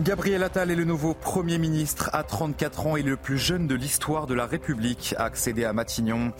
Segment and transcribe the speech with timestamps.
[0.00, 3.74] Gabriel Attal est le nouveau Premier ministre à 34 ans et le plus jeune de
[3.74, 6.32] l'histoire de la République à accéder à Matignon.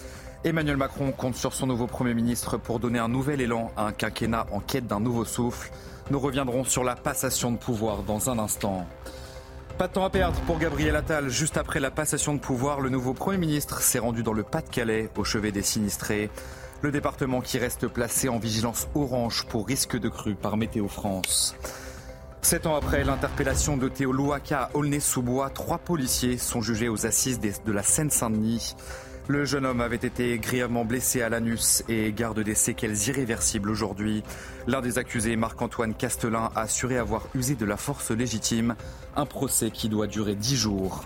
[0.45, 3.93] Emmanuel Macron compte sur son nouveau Premier ministre pour donner un nouvel élan à un
[3.93, 5.73] quinquennat en quête d'un nouveau souffle.
[6.13, 8.87] Nous reviendrons sur la passation de pouvoir dans un instant.
[9.77, 11.29] Pas de temps à perdre pour Gabriel Attal.
[11.29, 15.11] Juste après la passation de pouvoir, le nouveau Premier ministre s'est rendu dans le Pas-de-Calais,
[15.17, 16.31] au chevet des sinistrés.
[16.81, 21.57] Le département qui reste placé en vigilance orange pour risque de crue par Météo France.
[22.43, 27.41] Sept ans après l'interpellation de Théo Louaka à Aulnay-sous-Bois, trois policiers sont jugés aux assises
[27.41, 28.75] de la Seine-Saint-Denis.
[29.27, 34.23] Le jeune homme avait été grièvement blessé à l'anus et garde des séquelles irréversibles aujourd'hui.
[34.67, 38.75] L'un des accusés, Marc-Antoine Castelin, a assuré avoir usé de la force légitime.
[39.17, 41.05] Un procès qui doit durer dix jours.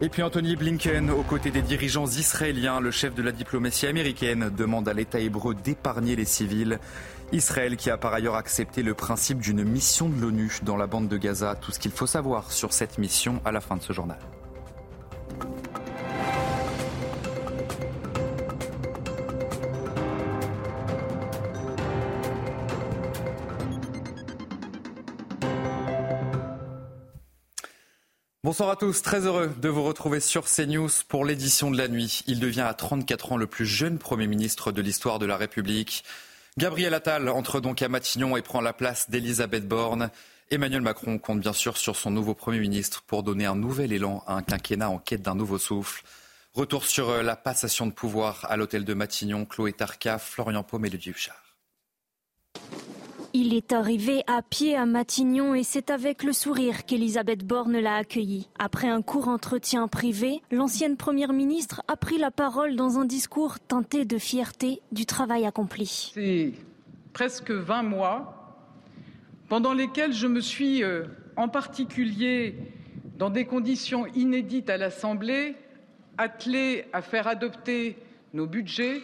[0.00, 4.50] Et puis Anthony Blinken, aux côtés des dirigeants israéliens, le chef de la diplomatie américaine
[4.56, 6.78] demande à l'État hébreu d'épargner les civils.
[7.32, 11.08] Israël qui a par ailleurs accepté le principe d'une mission de l'ONU dans la bande
[11.08, 11.54] de Gaza.
[11.54, 14.18] Tout ce qu'il faut savoir sur cette mission à la fin de ce journal.
[28.44, 32.22] Bonsoir à tous, très heureux de vous retrouver sur CNews pour l'édition de la nuit.
[32.26, 36.04] Il devient à 34 ans le plus jeune Premier ministre de l'histoire de la République.
[36.58, 40.10] Gabriel Attal entre donc à Matignon et prend la place d'Elisabeth Borne.
[40.50, 44.22] Emmanuel Macron compte bien sûr sur son nouveau Premier ministre pour donner un nouvel élan
[44.26, 46.04] à un quinquennat en quête d'un nouveau souffle.
[46.52, 50.84] Retour sur euh, la passation de pouvoir à l'hôtel de Matignon, Chloé Tarka, Florian Paume
[50.84, 51.56] et Ludwig Huchard.
[53.44, 57.96] Il est arrivé à pied à Matignon et c'est avec le sourire qu'Elisabeth Borne l'a
[57.96, 58.48] accueilli.
[58.56, 63.58] Après un court entretien privé, l'ancienne première ministre a pris la parole dans un discours
[63.58, 66.12] teinté de fierté du travail accompli.
[66.14, 66.52] C'est
[67.12, 68.62] presque 20 mois
[69.48, 71.02] pendant lesquels je me suis, euh,
[71.34, 72.54] en particulier
[73.18, 75.56] dans des conditions inédites à l'Assemblée,
[76.16, 77.96] attelé à faire adopter
[78.34, 79.02] nos budgets,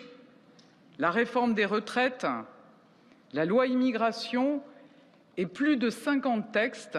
[1.00, 2.25] la réforme des retraites,
[3.33, 4.62] la loi immigration
[5.37, 6.99] et plus de 50 textes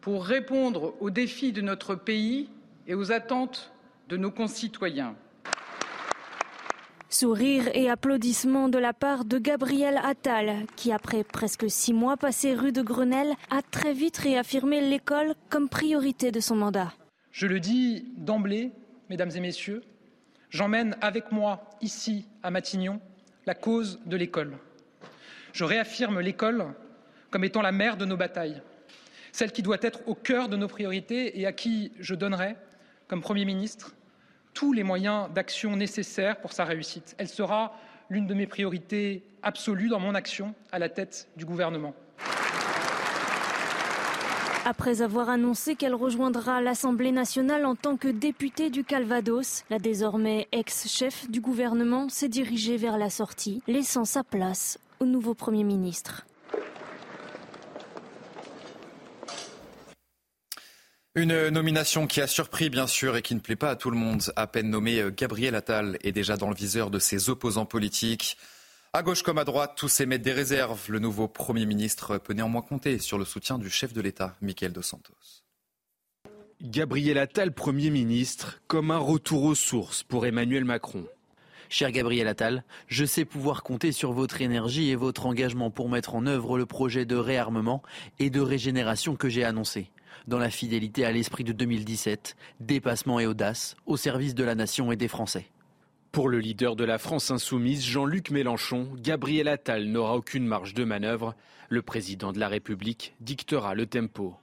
[0.00, 2.48] pour répondre aux défis de notre pays
[2.86, 3.72] et aux attentes
[4.08, 5.14] de nos concitoyens.
[7.10, 12.54] Sourires et applaudissements de la part de Gabriel Attal, qui après presque six mois passés
[12.54, 16.92] rue de Grenelle, a très vite réaffirmé l'école comme priorité de son mandat.
[17.32, 18.72] Je le dis d'emblée,
[19.08, 19.82] mesdames et messieurs,
[20.50, 23.00] j'emmène avec moi, ici, à Matignon,
[23.46, 24.58] la cause de l'école.
[25.58, 26.66] Je réaffirme l'école
[27.32, 28.62] comme étant la mère de nos batailles,
[29.32, 32.54] celle qui doit être au cœur de nos priorités et à qui je donnerai,
[33.08, 33.96] comme Premier ministre,
[34.54, 37.16] tous les moyens d'action nécessaires pour sa réussite.
[37.18, 37.76] Elle sera
[38.08, 41.92] l'une de mes priorités absolues dans mon action à la tête du gouvernement.
[44.64, 50.46] Après avoir annoncé qu'elle rejoindra l'Assemblée nationale en tant que députée du Calvados, la désormais
[50.52, 56.26] ex-chef du gouvernement s'est dirigée vers la sortie, laissant sa place au nouveau Premier ministre.
[61.14, 63.96] Une nomination qui a surpris bien sûr et qui ne plaît pas à tout le
[63.96, 64.22] monde.
[64.36, 68.36] À peine nommé, euh, Gabriel Attal est déjà dans le viseur de ses opposants politiques.
[68.92, 70.80] À gauche comme à droite, tous émettent des réserves.
[70.88, 74.72] Le nouveau Premier ministre peut néanmoins compter sur le soutien du chef de l'État, Michael
[74.72, 75.42] Dos Santos.
[76.62, 81.04] Gabriel Attal, Premier ministre, comme un retour aux sources pour Emmanuel Macron.
[81.70, 86.14] Cher Gabriel Attal, je sais pouvoir compter sur votre énergie et votre engagement pour mettre
[86.14, 87.82] en œuvre le projet de réarmement
[88.18, 89.90] et de régénération que j'ai annoncé.
[90.26, 94.90] Dans la fidélité à l'esprit de 2017, dépassement et audace au service de la nation
[94.92, 95.46] et des Français.
[96.10, 100.84] Pour le leader de la France insoumise, Jean-Luc Mélenchon, Gabriel Attal n'aura aucune marge de
[100.84, 101.34] manœuvre.
[101.68, 104.34] Le président de la République dictera le tempo.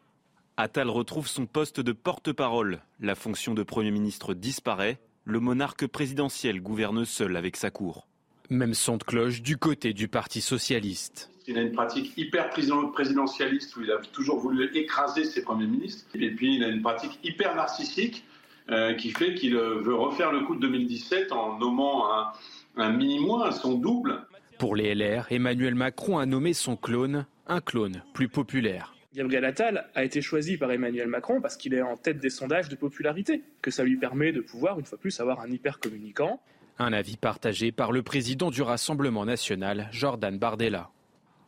[0.58, 2.82] Attal retrouve son poste de porte-parole.
[3.00, 5.00] La fonction de Premier ministre disparaît.
[5.28, 8.08] Le monarque présidentiel gouverne seul avec sa cour.
[8.52, 11.32] Même son de cloche du côté du Parti socialiste.
[11.48, 16.06] Il a une pratique hyper présidentialiste où il a toujours voulu écraser ses premiers ministres.
[16.14, 18.24] Et puis il a une pratique hyper narcissique
[18.70, 22.32] euh, qui fait qu'il veut refaire le coup de 2017 en nommant un,
[22.78, 24.28] un mini-moi, son double.
[24.60, 28.95] Pour les LR, Emmanuel Macron a nommé son clone un clone plus populaire.
[29.16, 32.68] Gabriel Attal a été choisi par Emmanuel Macron parce qu'il est en tête des sondages
[32.68, 36.42] de popularité, que ça lui permet de pouvoir, une fois plus, avoir un hyper communicant.
[36.80, 40.90] Un avis partagé par le président du Rassemblement national, Jordan Bardella.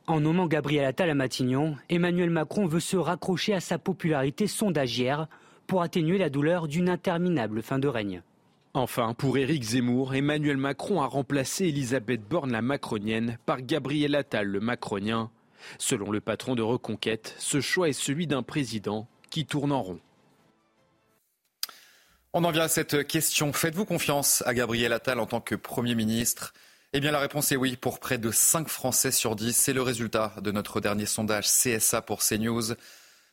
[0.05, 5.27] En nommant Gabriel Attal à Matignon, Emmanuel Macron veut se raccrocher à sa popularité sondagière
[5.67, 8.21] pour atténuer la douleur d'une interminable fin de règne.
[8.73, 14.47] Enfin, pour Éric Zemmour, Emmanuel Macron a remplacé Elisabeth Borne la macronienne par Gabriel Attal
[14.47, 15.29] le macronien.
[15.77, 19.99] Selon le patron de Reconquête, ce choix est celui d'un président qui tourne en rond.
[22.33, 23.53] On en vient à cette question.
[23.53, 26.53] Faites-vous confiance à Gabriel Attal en tant que Premier ministre?
[26.93, 29.55] Eh bien la réponse est oui pour près de 5 Français sur 10.
[29.55, 32.75] C'est le résultat de notre dernier sondage CSA pour CNews.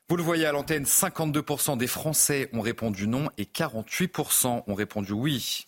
[0.09, 5.13] Vous le voyez à l'antenne, 52% des Français ont répondu non et 48% ont répondu
[5.13, 5.67] oui.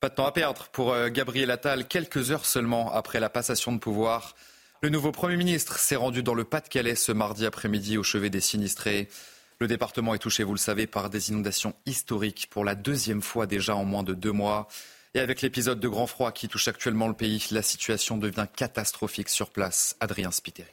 [0.00, 3.70] Pas de temps à perdre pour euh, Gabriel Attal, quelques heures seulement après la passation
[3.70, 4.34] de pouvoir.
[4.82, 8.40] Le nouveau Premier ministre s'est rendu dans le Pas-de-Calais ce mardi après-midi au chevet des
[8.40, 9.10] sinistrés.
[9.58, 13.46] Le département est touché, vous le savez, par des inondations historiques pour la deuxième fois
[13.46, 14.68] déjà en moins de deux mois.
[15.14, 19.28] Et avec l'épisode de grand froid qui touche actuellement le pays, la situation devient catastrophique
[19.28, 19.96] sur place.
[20.00, 20.70] Adrien Spiteri.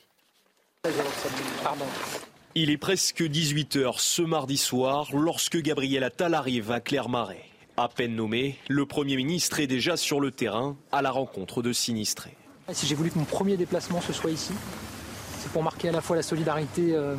[2.56, 7.44] Il est presque 18h ce mardi soir lorsque Gabriel Attal arrive à Clermarais.
[7.75, 11.74] À peine nommé, le Premier ministre est déjà sur le terrain à la rencontre de
[11.74, 12.38] sinistrés.
[12.73, 14.51] Si j'ai voulu que mon premier déplacement ce soit ici,
[15.39, 17.15] c'est pour marquer à la fois la solidarité euh,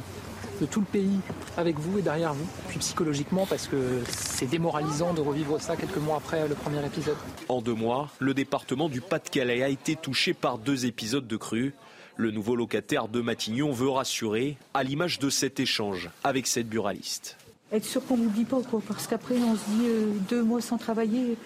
[0.61, 1.21] de tout le pays
[1.57, 5.97] avec vous et derrière vous, puis psychologiquement parce que c'est démoralisant de revivre ça quelques
[5.97, 7.17] mois après le premier épisode.
[7.49, 11.75] En deux mois, le département du Pas-de-Calais a été touché par deux épisodes de crue.
[12.17, 17.39] Le nouveau locataire de Matignon veut rassurer, à l'image de cet échange avec cette buraliste.
[17.73, 20.77] Être sûr qu'on n'oublie pas, quoi, parce qu'après on se dit euh, deux mois sans
[20.77, 21.37] travailler,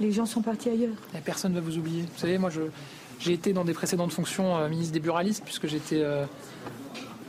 [0.00, 0.96] les gens sont partis ailleurs.
[1.16, 2.02] Et personne ne va vous oublier.
[2.02, 2.62] Vous savez, moi je,
[3.18, 6.24] j'ai été dans des précédentes fonctions euh, ministre des buralistes, puisque j'étais euh,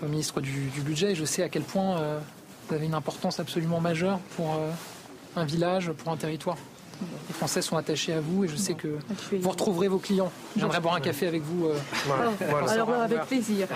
[0.04, 2.20] ministre du, budget, et je sais à quel point euh,
[2.68, 4.58] vous avez une importance absolument majeure pour
[5.36, 6.58] un village, pour un territoire.
[7.28, 9.00] Les Français sont attachés à vous et je sais que
[9.32, 10.32] vous retrouverez vos clients.
[10.56, 11.70] Je viendrai boire un café avec vous.
[12.68, 13.68] Alors avec plaisir.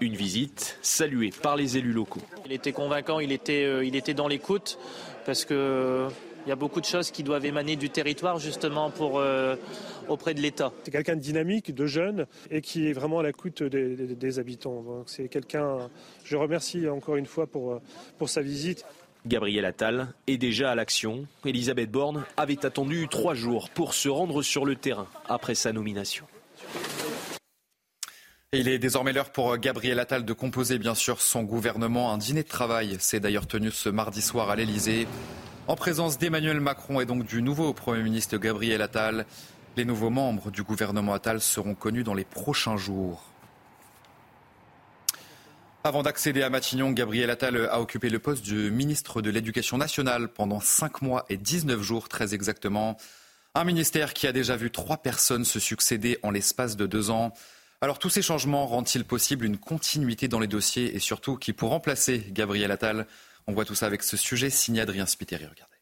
[0.00, 2.20] Une visite saluée par les élus locaux.
[2.44, 4.78] Il était convaincant, il était, il était dans l'écoute
[5.24, 6.08] parce que
[6.46, 9.56] il y a beaucoup de choses qui doivent émaner du territoire justement pour euh,
[10.08, 10.72] auprès de l'État.
[10.84, 15.04] C'est quelqu'un de dynamique, de jeune et qui est vraiment à l'écoute des, des, habitants.
[15.06, 15.90] C'est quelqu'un.
[16.24, 17.80] Je remercie encore une fois pour,
[18.16, 18.84] pour sa visite.
[19.26, 21.26] Gabriel Attal est déjà à l'action.
[21.44, 26.26] Elisabeth Borne avait attendu trois jours pour se rendre sur le terrain après sa nomination.
[28.52, 32.12] il est désormais l'heure pour Gabriel Attal de composer bien sûr son gouvernement.
[32.12, 35.08] Un dîner de travail s'est d'ailleurs tenu ce mardi soir à l'Elysée
[35.68, 39.26] en présence d'Emmanuel Macron et donc du nouveau Premier ministre Gabriel Attal.
[39.76, 43.24] Les nouveaux membres du gouvernement Attal seront connus dans les prochains jours.
[45.82, 50.28] Avant d'accéder à Matignon, Gabriel Attal a occupé le poste de ministre de l'Éducation nationale
[50.28, 52.96] pendant 5 mois et 19 jours très exactement.
[53.54, 57.32] Un ministère qui a déjà vu trois personnes se succéder en l'espace de deux ans.
[57.80, 61.70] Alors tous ces changements rendent-ils possible une continuité dans les dossiers et surtout qui, pour
[61.70, 63.06] remplacer Gabriel Attal,
[63.46, 65.46] on voit tout ça avec ce sujet signé Adrien Spiteri.
[65.46, 65.76] Regardez.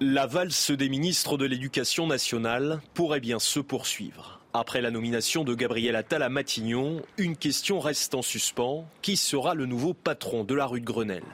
[0.00, 4.40] La valse des ministres de l'Éducation nationale pourrait bien se poursuivre.
[4.52, 8.86] Après la nomination de Gabriel Attal à Matignon, une question reste en suspens.
[9.02, 11.24] Qui sera le nouveau patron de la rue de Grenelle?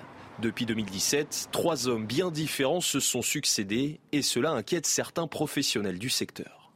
[0.41, 6.09] Depuis 2017, trois hommes bien différents se sont succédés et cela inquiète certains professionnels du
[6.09, 6.73] secteur.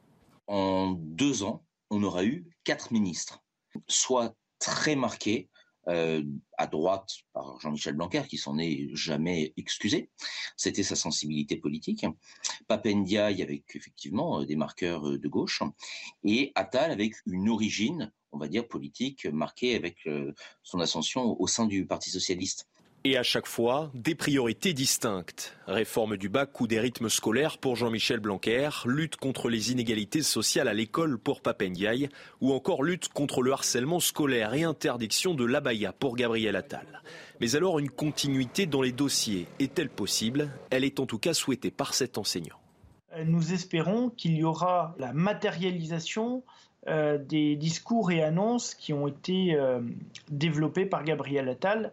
[0.47, 3.43] En deux ans, on aura eu quatre ministres,
[3.89, 5.49] soit très marqués,
[5.89, 6.23] euh,
[6.57, 10.11] à droite par Jean-Michel Blanquer, qui s'en est jamais excusé.
[10.57, 12.07] C'était sa sensibilité politique.
[12.69, 15.63] Papendiaï avec effectivement euh, des marqueurs euh, de gauche.
[16.25, 20.09] Et Attal avec une origine, on va dire, politique marquée avec
[20.63, 22.67] son ascension au sein du Parti socialiste.
[23.07, 25.55] Et à chaque fois, des priorités distinctes.
[25.67, 30.69] Réforme du bac ou des rythmes scolaires pour Jean-Michel Blanquer, lutte contre les inégalités sociales
[30.69, 32.09] à l'école pour Papendiaï,
[32.41, 37.03] ou encore lutte contre le harcèlement scolaire et interdiction de l'abaya pour Gabriel Attal.
[37.43, 40.49] Mais alors une continuité dans les dossiers est-elle possible?
[40.71, 42.57] Elle est en tout cas souhaitée par cet enseignant.
[43.23, 46.43] Nous espérons qu'il y aura la matérialisation
[46.89, 49.83] euh, des discours et annonces qui ont été euh,
[50.31, 51.93] développés par Gabriel Attal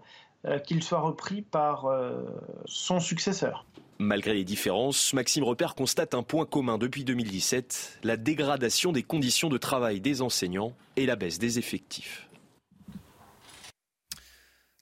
[0.65, 2.23] qu'il soit repris par euh,
[2.65, 3.65] son successeur.
[3.99, 9.47] Malgré les différences, Maxime Repère constate un point commun depuis 2017, la dégradation des conditions
[9.47, 12.27] de travail des enseignants et la baisse des effectifs.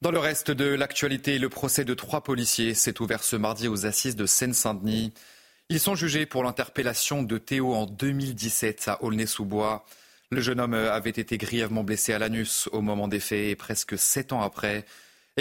[0.01, 3.85] Dans le reste de l'actualité, le procès de trois policiers s'est ouvert ce mardi aux
[3.85, 5.11] assises de Seine-Saint-Denis.
[5.67, 9.85] Ils sont jugés pour l'interpellation de Théo en 2017 à Aulnay-sous-Bois.
[10.31, 13.97] Le jeune homme avait été grièvement blessé à l'anus au moment des faits et presque
[13.97, 14.85] sept ans après.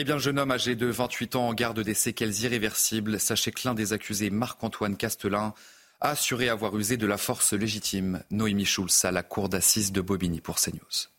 [0.01, 3.19] Eh bien, jeune homme âgé de 28 ans en garde des séquelles irréversibles.
[3.19, 5.55] Sachez que l'un des accusés, Marc-Antoine Castelin,
[6.01, 8.23] a assuré avoir usé de la force légitime.
[8.31, 11.18] Noémie Schulz à la cour d'assises de Bobigny pour CNews.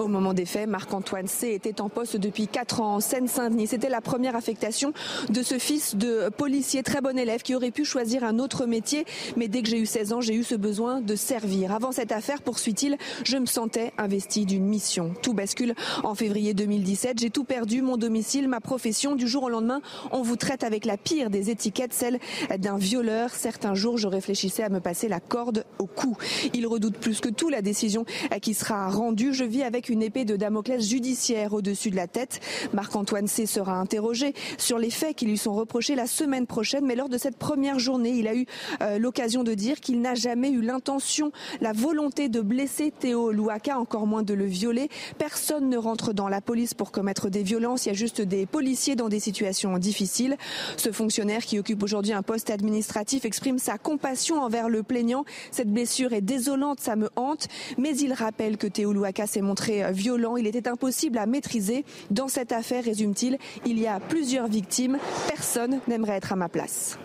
[0.00, 1.52] Au moment des faits, Marc-Antoine C.
[1.52, 3.66] était en poste depuis 4 ans en Seine-Saint-Denis.
[3.66, 4.94] C'était la première affectation
[5.28, 9.04] de ce fils de policier, très bon élève, qui aurait pu choisir un autre métier.
[9.36, 11.72] Mais dès que j'ai eu 16 ans, j'ai eu ce besoin de servir.
[11.72, 15.12] Avant cette affaire, poursuit-il, je me sentais investi d'une mission.
[15.22, 17.20] Tout bascule en février 2017.
[17.20, 19.16] J'ai tout perdu, mon domicile, ma profession.
[19.16, 22.18] Du jour au lendemain, on vous traite avec la pire des étiquettes, celle
[22.58, 23.30] d'un violeur.
[23.30, 26.16] Certains jours, je réfléchissais à me passer la corde au cou.
[26.54, 28.06] Il redoute plus que tout la décision
[28.40, 29.34] qui sera rendue.
[29.34, 32.40] Je vis avec une épée de Damoclès judiciaire au-dessus de la tête.
[32.72, 36.84] Marc-Antoine C sera interrogé sur les faits qui lui sont reprochés la semaine prochaine.
[36.86, 38.46] Mais lors de cette première journée, il a eu
[38.82, 43.78] euh, l'occasion de dire qu'il n'a jamais eu l'intention, la volonté de blesser Théo Louaka,
[43.78, 44.88] encore moins de le violer.
[45.18, 47.86] Personne ne rentre dans la police pour commettre des violences.
[47.86, 50.36] Il y a juste des policiers dans des situations difficiles.
[50.76, 55.24] Ce fonctionnaire qui occupe aujourd'hui un poste administratif exprime sa compassion envers le plaignant.
[55.50, 57.48] Cette blessure est désolante, ça me hante.
[57.78, 60.36] Mais il rappelle que Théo Louaka s'est montré euh, violent.
[60.36, 61.84] Il était impossible à maîtriser.
[62.10, 64.98] Dans cette affaire, résume-t-il, il y a plusieurs victimes.
[65.28, 66.98] Personne n'aimerait être à ma place.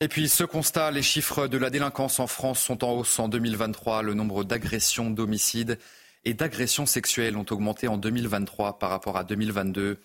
[0.00, 3.28] Et puis ce constat, les chiffres de la délinquance en France sont en hausse en
[3.28, 4.02] 2023.
[4.02, 5.78] Le nombre d'agressions, d'homicides
[6.24, 9.98] et d'agressions sexuelles ont augmenté en 2023 par rapport à 2022.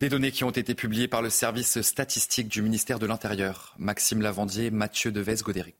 [0.00, 3.74] Des données qui ont été publiées par le service statistique du ministère de l'Intérieur.
[3.78, 5.76] Maxime Lavandier, Mathieu Deves-Godéric.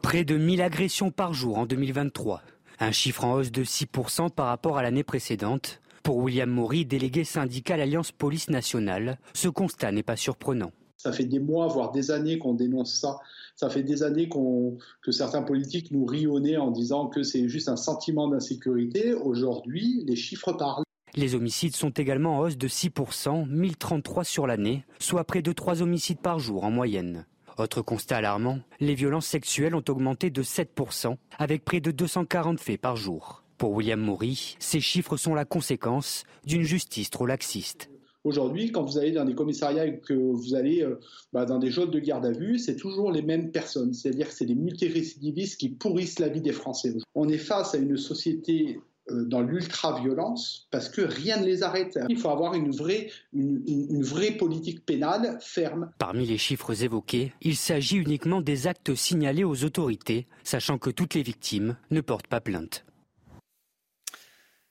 [0.00, 2.42] Près de 1000 agressions par jour en 2023
[2.80, 5.80] un chiffre en hausse de 6% par rapport à l'année précédente.
[6.02, 10.72] Pour William Maury, délégué syndical Alliance Police Nationale, ce constat n'est pas surprenant.
[10.96, 13.20] Ça fait des mois, voire des années qu'on dénonce ça.
[13.54, 17.76] Ça fait des années que certains politiques nous rionnaient en disant que c'est juste un
[17.76, 19.12] sentiment d'insécurité.
[19.12, 20.84] Aujourd'hui, les chiffres parlent.
[21.14, 25.82] Les homicides sont également en hausse de 6%, 1033 sur l'année, soit près de 3
[25.82, 27.26] homicides par jour en moyenne.
[27.58, 32.80] Autre constat alarmant, les violences sexuelles ont augmenté de 7%, avec près de 240 faits
[32.80, 33.42] par jour.
[33.58, 37.90] Pour William Maury, ces chiffres sont la conséquence d'une justice trop laxiste.
[38.22, 41.00] Aujourd'hui, quand vous allez dans des commissariats et que vous allez euh,
[41.32, 43.94] bah, dans des geôles de garde à vue, c'est toujours les mêmes personnes.
[43.94, 46.94] C'est-à-dire que c'est des multirécidivistes qui pourrissent la vie des Français.
[47.14, 48.78] On est face à une société
[49.08, 51.98] dans l'ultra-violence parce que rien ne les arrête.
[52.08, 55.90] Il faut avoir une vraie, une, vraie politique pénale ferme.
[55.98, 61.14] Parmi les chiffres évoqués, il s'agit uniquement des actes signalés aux autorités, sachant que toutes
[61.14, 62.84] les victimes ne portent pas plainte.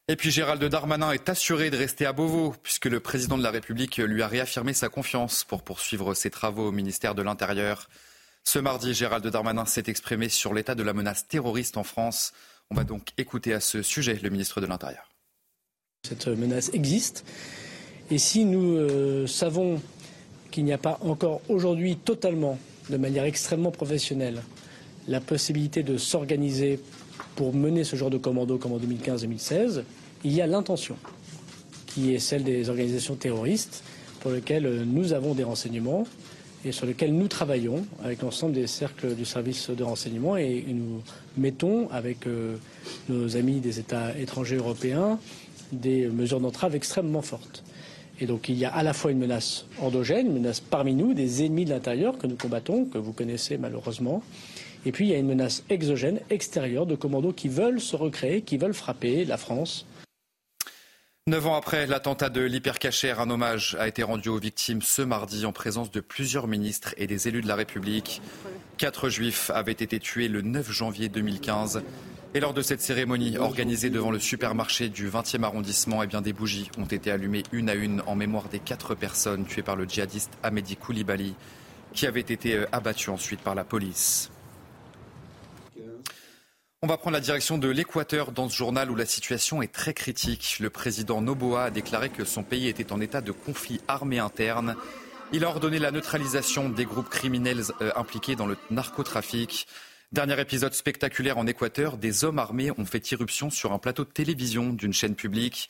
[0.07, 3.51] Et puis Gérald Darmanin est assuré de rester à Beauvau, puisque le président de la
[3.51, 7.87] République lui a réaffirmé sa confiance pour poursuivre ses travaux au ministère de l'Intérieur.
[8.43, 12.33] Ce mardi, Gérald Darmanin s'est exprimé sur l'état de la menace terroriste en France.
[12.71, 15.09] On va donc écouter à ce sujet le ministre de l'Intérieur.
[16.07, 17.25] Cette menace existe.
[18.11, 19.81] Et si nous euh, savons
[20.51, 22.59] qu'il n'y a pas encore aujourd'hui totalement,
[22.89, 24.43] de manière extrêmement professionnelle,
[25.07, 26.79] la possibilité de s'organiser
[27.35, 29.83] pour mener ce genre de commando comme en 2015-2016,
[30.23, 30.95] il y a l'intention,
[31.87, 33.83] qui est celle des organisations terroristes,
[34.19, 36.05] pour lesquelles nous avons des renseignements,
[36.65, 41.01] et sur lequel nous travaillons avec l'ensemble des cercles du service de renseignement et nous
[41.37, 42.57] mettons avec euh,
[43.07, 45.19] nos amis des États étrangers européens
[45.71, 47.63] des mesures d'entrave extrêmement fortes.
[48.19, 51.13] Et donc il y a à la fois une menace endogène, une menace parmi nous,
[51.13, 54.21] des ennemis de l'intérieur que nous combattons, que vous connaissez malheureusement,
[54.85, 58.41] et puis il y a une menace exogène, extérieure, de commandos qui veulent se recréer,
[58.41, 59.85] qui veulent frapper la France,
[61.29, 65.45] Neuf ans après l'attentat de l'hypercachère, un hommage a été rendu aux victimes ce mardi
[65.45, 68.19] en présence de plusieurs ministres et des élus de la République.
[68.79, 71.83] Quatre juifs avaient été tués le 9 janvier 2015.
[72.33, 76.33] Et lors de cette cérémonie organisée devant le supermarché du 20e arrondissement, eh bien, des
[76.33, 79.85] bougies ont été allumées une à une en mémoire des quatre personnes tuées par le
[79.85, 81.35] djihadiste Ahmedi Koulibaly,
[81.93, 84.31] qui avait été euh, abattu ensuite par la police.
[86.81, 89.93] On va prendre la direction de l'Équateur dans ce journal où la situation est très
[89.93, 90.59] critique.
[90.61, 94.77] Le président Noboa a déclaré que son pays était en état de conflit armé interne.
[95.33, 99.67] Il a ordonné la neutralisation des groupes criminels euh, impliqués dans le narcotrafic.
[100.13, 104.11] Dernier épisode spectaculaire en Équateur, des hommes armés ont fait irruption sur un plateau de
[104.11, 105.67] télévision d'une chaîne publique.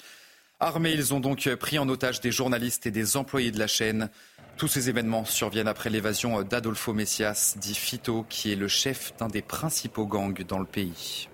[0.59, 4.11] Armés, ils ont donc pris en otage des journalistes et des employés de la chaîne.
[4.59, 9.29] Tous ces événements surviennent après l'évasion d'Adolfo Messias, dit Fito, qui est le chef d'un
[9.29, 11.29] des principaux gangs dans le pays.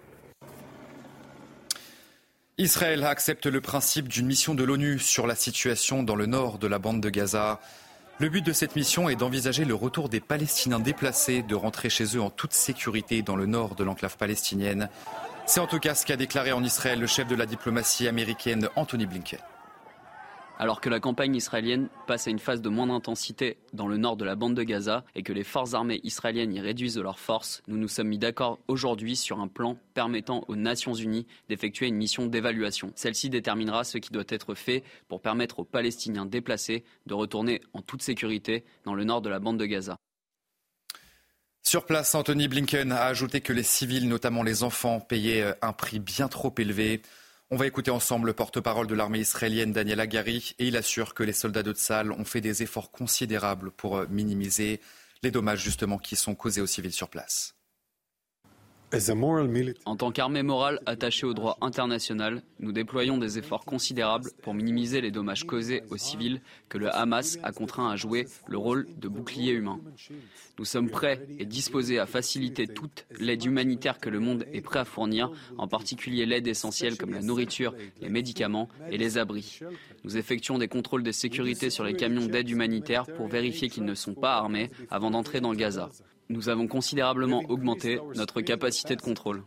[2.60, 6.67] Israël accepte le principe d'une mission de l'ONU sur la situation dans le nord de
[6.67, 7.60] la bande de Gaza.
[8.20, 12.15] Le but de cette mission est d'envisager le retour des Palestiniens déplacés, de rentrer chez
[12.15, 14.88] eux en toute sécurité dans le nord de l'enclave palestinienne.
[15.48, 18.70] C'est en tout cas ce qu'a déclaré en Israël le chef de la diplomatie américaine
[18.75, 19.39] Anthony Blinken.
[20.58, 24.16] Alors que la campagne israélienne passe à une phase de moindre intensité dans le nord
[24.16, 27.62] de la bande de Gaza et que les forces armées israéliennes y réduisent leurs forces,
[27.68, 31.96] nous nous sommes mis d'accord aujourd'hui sur un plan permettant aux Nations Unies d'effectuer une
[31.96, 32.94] mission d'évaluation.
[32.96, 37.82] Celle-ci déterminera ce qui doit être fait pour permettre aux Palestiniens déplacés de retourner en
[37.82, 39.98] toute sécurité dans le nord de la bande de Gaza.
[41.64, 46.00] Sur place, Anthony Blinken a ajouté que les civils, notamment les enfants, payaient un prix
[46.00, 47.02] bien trop élevé.
[47.52, 51.22] On va écouter ensemble le porte-parole de l'armée israélienne Daniel Agari et il assure que
[51.22, 51.75] les soldats de
[52.12, 54.82] ont fait des efforts considérables pour euh, minimiser
[55.22, 57.55] les dommages justement qui sont causés aux civils sur place.
[59.86, 65.02] En tant qu'armée morale attachée au droit international, nous déployons des efforts considérables pour minimiser
[65.02, 69.10] les dommages causés aux civils que le Hamas a contraint à jouer le rôle de
[69.10, 69.82] bouclier humain.
[70.58, 74.80] Nous sommes prêts et disposés à faciliter toute l'aide humanitaire que le monde est prêt
[74.80, 79.60] à fournir, en particulier l'aide essentielle comme la nourriture, les médicaments et les abris.
[80.06, 83.96] Nous effectuons des contrôles de sécurité sur les camions d'aide humanitaire pour vérifier qu'ils ne
[83.96, 85.90] sont pas armés avant d'entrer dans Gaza
[86.29, 89.44] nous avons considérablement augmenté notre capacité de contrôle.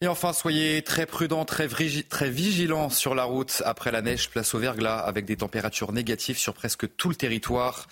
[0.00, 3.62] Et enfin, soyez très prudents, très, très, vigilants sur la route.
[3.64, 7.86] Après la neige, place au verglas, avec des températures négatives sur presque tout le territoire.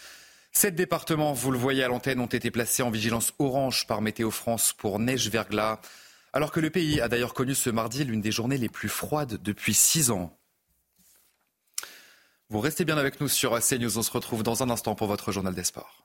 [0.52, 4.30] Sept départements, vous le voyez à l'antenne, ont été placés en vigilance orange par Météo
[4.30, 5.80] France pour neige-verglas.
[6.34, 9.40] Alors que le pays a d'ailleurs connu ce mardi l'une des journées les plus froides
[9.42, 10.38] depuis six ans.
[12.50, 13.96] Vous restez bien avec nous sur CNews.
[13.96, 16.01] On se retrouve dans un instant pour votre journal des sports.